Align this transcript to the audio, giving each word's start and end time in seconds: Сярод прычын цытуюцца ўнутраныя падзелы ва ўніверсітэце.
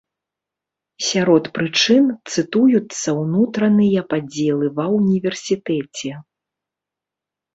Сярод 1.07 1.43
прычын 1.57 2.05
цытуюцца 2.33 3.09
ўнутраныя 3.21 3.99
падзелы 4.13 4.67
ва 4.79 4.85
ўніверсітэце. 4.95 6.11